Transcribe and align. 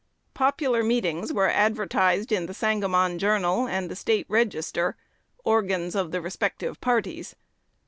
Popular 0.33 0.81
meetings 0.83 1.31
were 1.31 1.47
advertised 1.51 2.31
in 2.31 2.47
"The 2.47 2.55
Sangamon 2.55 3.19
Journal" 3.19 3.67
and 3.67 3.87
"The 3.87 3.95
State 3.95 4.25
Register," 4.27 4.97
organs 5.43 5.93
of 5.93 6.09
the 6.09 6.21
respective 6.21 6.81
parties. 6.81 7.35